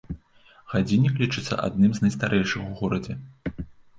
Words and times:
Гадзіннік 0.71 1.19
лічыцца 1.23 1.59
адным 1.67 1.91
з 1.97 2.03
найстарэйшых 2.05 2.61
у 2.71 2.73
горадзе. 2.83 3.13